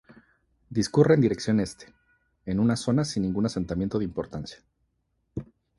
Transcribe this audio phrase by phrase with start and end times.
[0.71, 1.93] Discurre en dirección este,
[2.47, 4.57] en una zona sin ningún asentamiento de importancia.